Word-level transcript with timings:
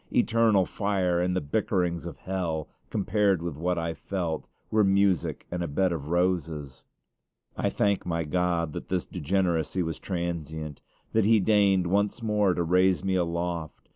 Eternal 0.11 0.65
fire 0.65 1.21
and 1.21 1.35
the 1.35 1.41
bickerings 1.41 2.07
of 2.07 2.17
hell, 2.17 2.67
compared 2.89 3.39
with 3.43 3.55
what 3.55 3.77
I 3.77 3.93
felt, 3.93 4.47
were 4.71 4.83
music 4.83 5.45
and 5.51 5.61
a 5.61 5.67
bed 5.67 5.91
of 5.91 6.07
roses. 6.07 6.85
I 7.55 7.69
thank 7.69 8.03
my 8.03 8.23
God 8.23 8.73
that 8.73 8.89
this 8.89 9.05
degeneracy 9.05 9.83
was 9.83 9.99
transient 9.99 10.81
that 11.13 11.25
He 11.25 11.39
deigned 11.39 11.85
once 11.85 12.23
more 12.23 12.55
to 12.55 12.63
raise 12.63 13.03
me 13.03 13.13
aloft. 13.13 13.89